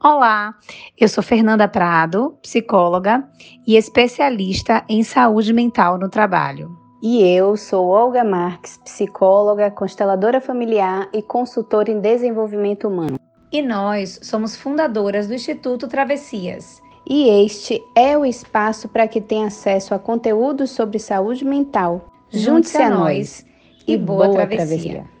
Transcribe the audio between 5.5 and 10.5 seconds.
mental no trabalho. E eu sou Olga Marques, psicóloga, consteladora